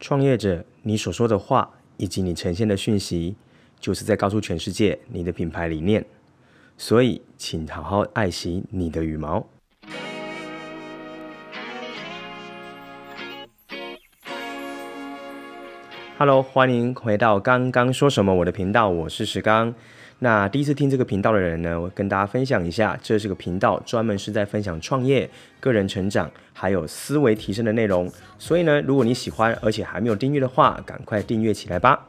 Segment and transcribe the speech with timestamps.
[0.00, 3.34] 创业者，你所说的话以及你呈现的讯息，
[3.80, 6.04] 就是在告诉全世界你的品牌理念。
[6.76, 9.44] 所以，请好好爱惜你的羽毛。
[16.16, 19.74] Hello，欢迎回到刚刚说什么我的频道，我是石刚。
[20.20, 25.30] 那第一次听这个频道的人呢，我跟大家分享一下，这是个频道，专门是在分享创业、
[25.60, 28.10] 个人成长，还有思维提升的内容。
[28.36, 32.08] 所以呢，如果你喜欢，而且还没有订阅的话，赶快订阅起来吧。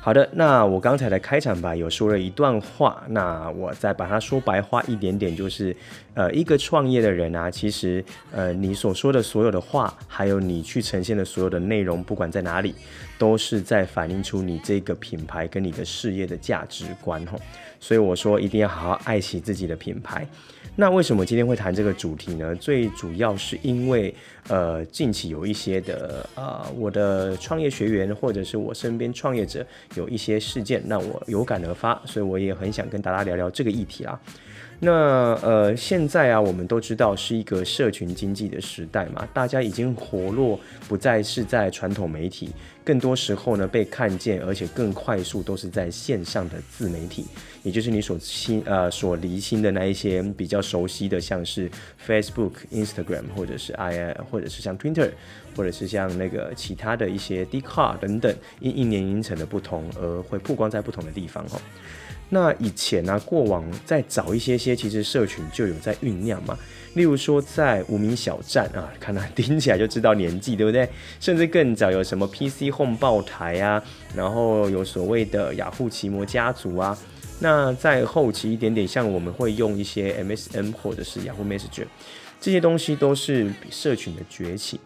[0.00, 5.76] 好的，那我刚才的开场吧有说了一段话，那我再把它说白话一点点，就是，
[6.18, 12.74] 呃，一个创业的人啊，其实，呃，你所说的所有的话，还有你去呈现的所有的内容，不管在哪里，
[13.16, 17.40] 都是在反映出你这个品牌跟你的事业的价值观吼。
[17.78, 20.26] 所以我说一定要好好爱惜自己的品牌。
[20.74, 22.52] 那为什么今天会谈这个主题呢？
[22.56, 24.12] 最主要是因为，
[24.48, 29.64] 呃，近期有一些的、呃，我的创业学员或者是我身边创业者
[29.94, 34.18] 有一些事件让我有感而发，所以我也很想跟大家聊聊这个议题啦。
[34.80, 42.50] 那呃，现在啊，我们都知道是一个社群经济的时代嘛，大家已经活络不再是在传统媒体，
[42.84, 47.26] 更多时候呢被看见，而且更快速都是在线上的自媒体，
[47.64, 51.68] 也就是你所亲呃所离心的那一些比较熟悉的，像是
[52.06, 55.10] Facebook、Instagram 或者是 I 或者是像 Twitter，
[55.56, 61.60] 或者是像那个其他的一些 Dcard 等等，因一年龄层的不同而会曝光在不同的地方哦。
[62.30, 66.58] 那以前呢、啊，过往再早一些些，其实社群就有在酝酿嘛。
[66.94, 70.88] 例如说，在无名小站啊， 看它听起来就知道年纪，对不对？
[71.20, 73.82] 甚至更早有什么 PC Home 爆台啊，
[74.14, 76.98] 然后有所谓的雅虎奇摩家族啊。
[77.40, 81.86] 那在后期一点点，像我们会用一些 MSN 或者是雅虎 Messenger，
[82.40, 84.80] 这些东西都是社群的崛起。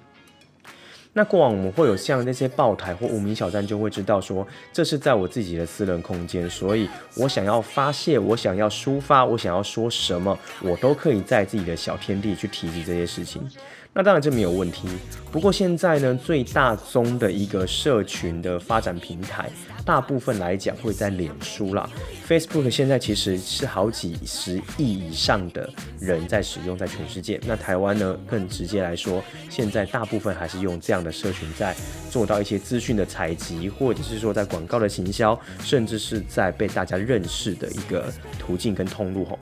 [1.14, 13.46] 那过往我们会有像那些报台或无名小站，就会知道说，这是在我自己的私人空间，所以我想要发泄，我想要抒发，我想要说什么，我都可以在自己的小天地去提及这些事情。
[13.94, 14.88] 那当然这没有问题。
[15.30, 19.50] 不过现在呢，最大宗的一个社群的发展平台，
[19.84, 21.88] 大部分来讲会在脸书啦。
[22.26, 25.68] Facebook 现在其实是好几十亿以上的
[26.00, 27.38] 人在使用，在全世界。
[27.46, 31.74] 那台湾呢，更直接来说，现在大部分还是用这样的社群在
[32.10, 39.38] 做到一些资讯的采集，或者是说在广告的行销，甚至是在被大家认识的一个途径跟通路吼。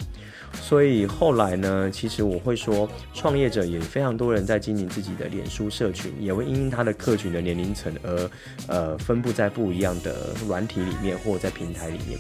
[0.52, 8.30] 所以后来呢，其实我会说，创业者也非常多人在经营自己的脸书社群，也会因应他的客群的年龄层而
[8.68, 12.18] 呃分布在不一样的软体里面或在平台里面。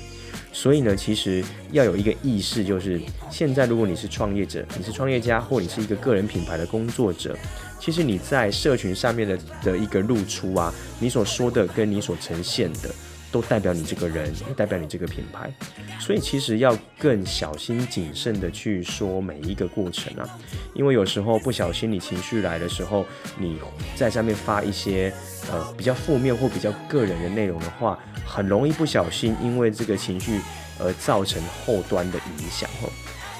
[0.52, 7.36] 所以呢，其实要有一个意识，就是现在如果你是创业者，你是创业家，或你是一个个人品牌的工作者，
[7.78, 12.90] 其实你在社群上面的的一个露出啊，你所说的跟你所呈现的。
[13.32, 15.52] 都代表你这个人，也代表你这个品牌，
[16.00, 20.28] 所以其实要更小心谨慎的去说每一个过程啊，
[20.74, 23.06] 因为有时候不小心你情绪来的时候，
[23.38, 23.58] 你
[23.94, 25.12] 在上面发一些
[25.50, 30.40] 呃比较负面或比较个人的内容的话，很容易不小心因为这个情绪
[30.78, 32.90] 而造成后端的影响哦。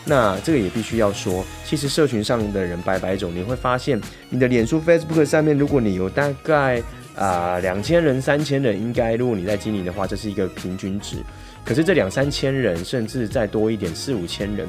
[0.04, 6.80] 那这个也必须要说，其实社群上的人百百种，你会发现你的脸书 Facebook 上面，如果你有大概。
[7.16, 11.16] 啊，两千人、三千人，应该如果你在经营的话，这是一个平均值。
[11.64, 14.66] 可是这两三千人，甚至再多一点，四五千人，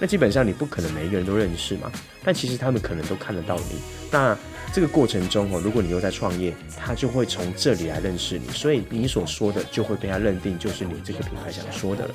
[0.00, 1.90] 那基本上你不可能每一个人都认识嘛。
[2.24, 3.80] 但其实他们可能都看得到你。
[4.10, 4.36] 那
[4.72, 12.14] 这个过程中哦，如果你又在创业，他就会从这里来认识你，所以你所说的就会被他认定就是你这个品牌想说的了。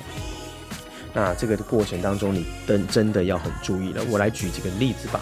[1.14, 4.02] 那这个过程当中，你真真的要很注意了。
[4.10, 5.20] 我来举几个例子吧。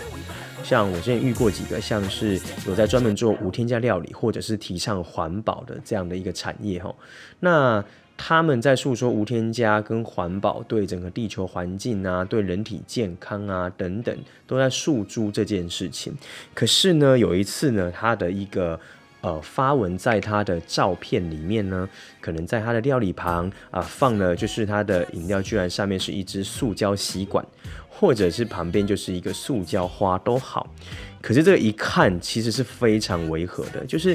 [0.69, 6.93] 像我之前遇过几个，像是有在专门做无添加料理，或者是提倡环保的这样的一个产业哈。
[7.39, 7.85] 那
[8.17, 16.13] 他们在诉说无添加跟环保对整个地球环境啊、对人体健康啊等等，都在诉诸这件事情。
[16.53, 18.81] 可是呢，有一次呢，他的一个
[19.21, 21.89] 呃发文在他的照片里面呢，
[22.21, 27.47] 可能在他的料理旁啊、放了，就是他的饮料居然上面是一只塑胶吸管。
[27.99, 30.69] 或者是旁边就是一个塑胶花都好，
[31.23, 34.15] 可是这个一看其实是非常违和的，就是，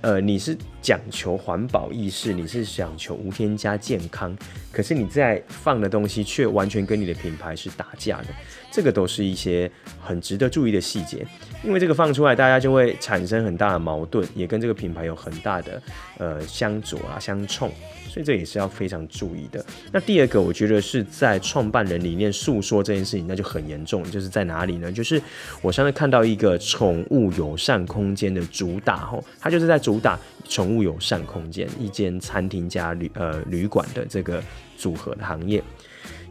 [0.00, 4.34] 呃，你是讲求环保意识，你是讲求无添加健康，
[4.72, 8.28] 可是你在放的东西却完全跟你的品牌是打架的，
[8.72, 9.70] 这个都是一些
[10.00, 11.26] 很值得注意的细节，
[11.62, 15.82] 因为这个放出来，大家就会产生很大的矛盾，也跟这个品牌有很大的
[16.16, 17.70] 呃相左啊相冲。
[18.08, 19.64] 所以这也是要非常注意的。
[19.92, 24.02] 那第二个，我觉得是在创办人里面诉说这件事情，那就很严重。
[24.10, 24.90] 就是在哪里呢？
[24.90, 25.20] 就是
[25.60, 30.18] 我上次看到一个宠物友善空间的主打，吼，他就是在主打
[30.48, 34.42] 宠物友善空间，一间餐厅加旅呃旅馆的这个
[34.76, 35.62] 组合的行业。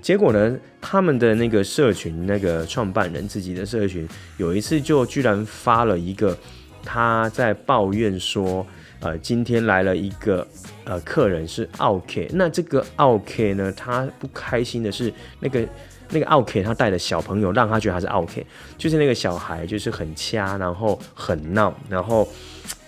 [0.01, 4.07] 结果呢，他们的那个社群那个创办人自己的社群，
[4.37, 6.37] 有一次就居然发了一个
[6.87, 8.65] 他在抱怨说，
[9.01, 10.47] 呃，今天来了一个
[10.85, 15.67] 呃客人是奥 K，，那这个奥 K 呢，他不开心的是那个。
[16.09, 18.47] 那个奥 K 他带的小朋友，让他觉得他是奥 K，，
[18.77, 22.25] 就是那个小孩就是很掐，然后很闹，然后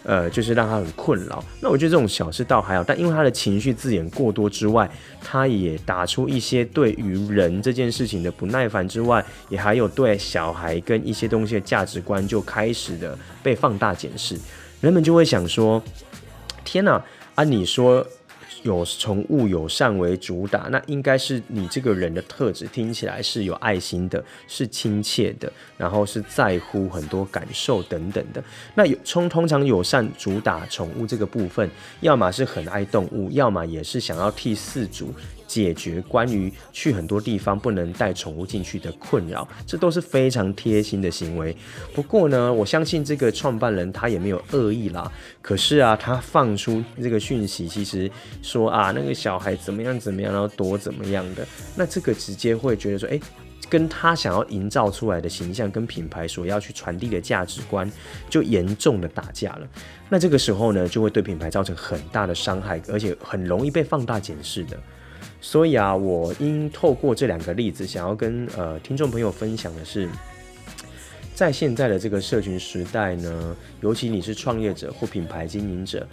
[0.04, 1.44] 呃就是让他很困扰。
[1.62, 4.90] 那我觉得这种小事倒还好，但因为他的情绪字眼过多之外，
[5.22, 14.38] 他也打出一些对于人这件事情的不耐烦之外，也还有对小孩跟一些东西的价值观就开始的被放大检视。
[14.82, 15.82] 人们就会想说：
[16.64, 17.04] 天哪，
[17.36, 18.06] 啊你说。
[18.64, 28.44] 有宠物友善为主打，那应该是你这个人的特质，听起来是有爱心的，是亲切的，然后是在乎很多感受等等的。
[28.76, 31.70] 那有通通常友善主打宠物这个部分，
[32.02, 35.14] 要么是很爱动物，要么也是想要替饲主。
[35.50, 41.58] 解决关于去很多地方不能带宠物进去的困扰，这都是非常贴心的行为。
[41.92, 45.12] 不过呢，我相信这个创办人他也没有恶意啦。
[45.42, 48.10] 可是啊，他放出这个讯息，其实
[48.44, 51.44] 说啊，那个小孩怎么样怎么样，然后多怎么样的，
[51.76, 53.20] 那这个直接会觉得说，诶，
[53.68, 57.92] 跟他想要营造出来的形象跟品牌所要去传递的价值观，
[58.30, 59.68] 就严重的打架了。
[60.10, 64.78] 那这个时候呢，就会对品牌造成很大的伤害，而且很容易被放大检视的。
[65.42, 70.10] 所以啊，我应透过这两个例子，想要跟呃听众朋友分享的是，
[71.34, 76.06] 在现在的这个社群时代呢，尤其你是创业者或品牌经营者，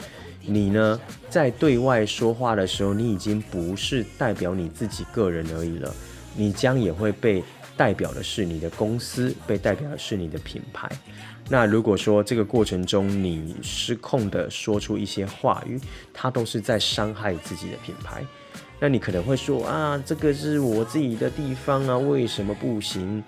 [0.42, 5.92] 你呢在对外说话的时候，你已经不是代表你自己个人而已了，
[6.36, 7.42] 你将也会被
[7.76, 10.88] 代表的是你的公司，被代表的是你的品牌。
[11.48, 15.80] 那如果说这个过程中你失控的说出一些话语，
[16.14, 18.24] 它都是在伤害自己的品牌。
[18.78, 23.22] 那你可能会说啊，这个是我自己的地方啊，为什么不行？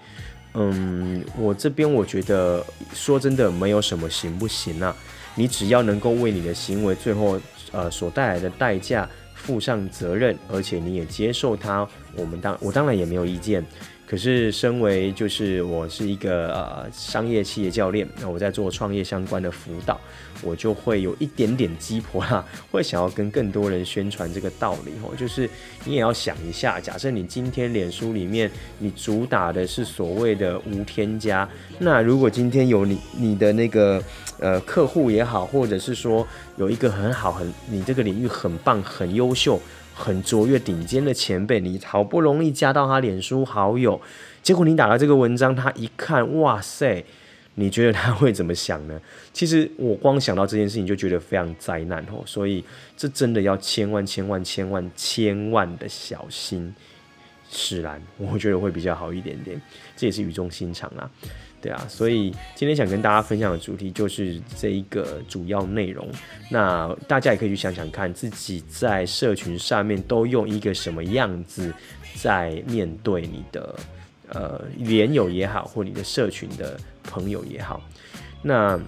[0.54, 4.94] 嗯，我这边我觉得说真的没有什么行不行啊，
[5.34, 7.40] 你只要能够为你的行为最后
[7.72, 13.64] 呃所带来的代价负上责任，而且你也接受它，我们当我当然也没有意见。
[14.08, 20.00] 可是，身为就是我是一个呃商业企业教练，那我在做创业相关的辅导，
[20.40, 25.49] 我就会有一点点鸡婆啦， 会想要跟更多人宣传这个道理哦，就是
[25.84, 31.46] 你也要想一下，假设你今天脸书里面你主打的是所谓的无添加，
[31.78, 34.02] 那如果今天有你你的那个
[34.40, 36.26] 呃客户也好，或者是说
[36.56, 39.60] 有一个很好很你这个领域很棒很优秀。
[39.98, 44.00] 很卓越顶尖的前辈，你好不容易加到他脸书好友，
[44.42, 47.04] 结果你打了这个文章，他一看，哇塞，
[47.56, 49.00] 你觉得他会怎么想呢？
[49.32, 52.64] 其实我光想到这件事情就觉得非常灾难哦，所以
[52.96, 56.72] 这真的要千万千万千万千万的小心
[57.50, 59.60] 使然，我觉得会比较好一点点，
[59.96, 61.10] 这也是语重心长啊。
[61.60, 66.08] 对啊，所以今天想跟大家分享的主题就是这一个主要内容。
[66.50, 71.72] 那大家也可以去想想看，自己在社群上面都用一个什么样子
[72.14, 73.75] 在面对你的
[74.28, 77.82] 呃连友也好，或你的社群的朋友也好。
[78.43, 78.78] 那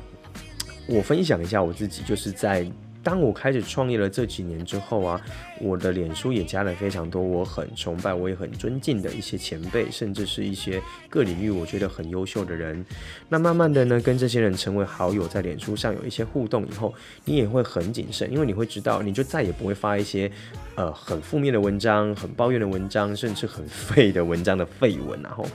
[0.87, 2.65] 我分享一下我自己，就是在。
[3.03, 5.21] 当我开始创业了这几年之后啊，
[5.61, 12.85] 我的脸书也加了非常多我很崇拜、我也很尊敬的一些前辈，甚至是一些各领域我觉得很优秀的人。
[13.29, 20.31] 那慢慢的呢，跟这些人成为好友，在脸书上有一些互动以后，你也会很谨慎，因为你会知道，你就再也不会发一些
[20.75, 25.47] 呃很负面的文章、很抱怨的文章，甚至很废的文章的废文，然后，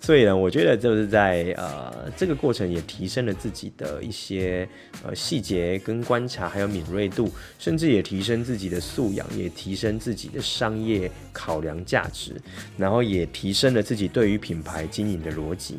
[0.00, 4.68] 所以呢，我觉得就是在呃这个过程也提升了自己的一些
[5.04, 12.40] 呃细节跟观察，还有敏锐度，甚至也提升自己的素养，也提升自己的商业考量价值，
[12.78, 15.78] 然后也提升了自己对于品牌经营的逻辑。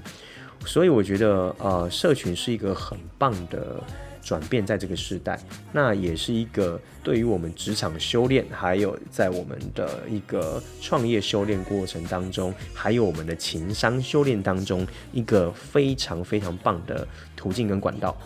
[0.65, 3.83] 所以我觉得，呃，社群是一个很棒的
[4.23, 5.39] 转变，在这个时代，
[5.71, 18.17] 那也是一个对于我们职场修炼，还有在我们的一个创业修炼过程当中，还有我们的情商修炼当中，一个非常非常棒的途径跟管道。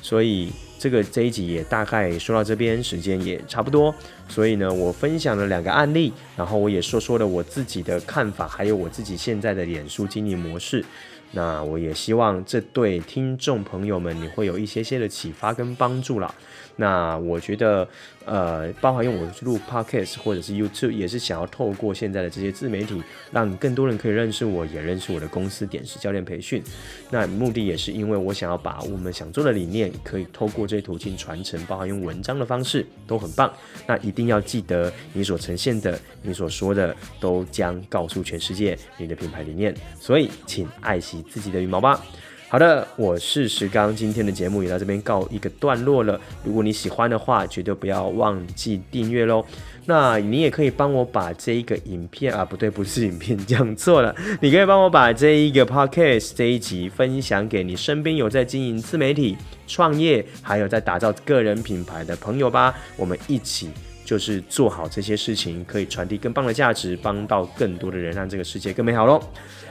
[0.00, 0.52] 所以。
[0.78, 3.94] 这个这一集也大概说到这边，时间也差不多，
[4.28, 10.84] 所以呢，我分享了两个案例，然后我也说说了我自己的看法，还有我自己现在的脸书经营模式。
[11.32, 16.34] 那我也希望这对听众朋友们你会有一些些的启发跟帮助啦。
[16.76, 17.86] 那我觉得，
[18.24, 26.62] 呃，包含用我录 Podcast 或者是 YouTube，也是想要透过现在的这些自媒体，让更多人可以认识我，也认识我的公司点拾教练培训。
[27.10, 33.50] 那目的也是因为我想要把我们想做的理念，可以透过这些途径传承，包含用文章的方式都很棒。
[33.86, 39.74] 那一定要记得，你所呈现的，你所说的，都将告诉全世界你的品牌理念。
[39.98, 42.04] 所以，请爱惜自己的羽毛吧。
[42.50, 46.18] 好的，我是石刚，今天的节目也到这边告一个段落了。
[46.44, 49.44] 如果你喜欢的话，绝对不要忘记订阅喽。
[49.88, 54.14] 那你也可以帮我把这一个影片啊，不对，不是影片，讲错了。
[54.42, 59.34] 你可以帮我把这一个 podcast 这一集分享给你身边有在经营自媒体、
[59.66, 62.74] 创业，还有在打造个人品牌的朋友吧。
[62.96, 63.70] 我们一起。
[64.04, 69.22] 就是做好这些事情，可以传递更棒的价值，帮到更多的人，让这个世界更美好喽。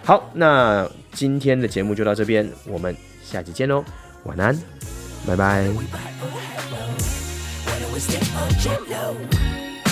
[0.04, 3.84] 好，那今天的节目就到这边，我们下期见喽，
[4.26, 4.56] 晚安，
[5.26, 5.68] 拜拜。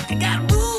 [0.08, 0.75] I got rules.